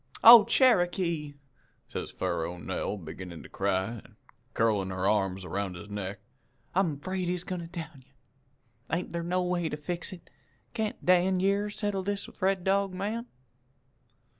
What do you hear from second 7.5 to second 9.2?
to down you. Ain't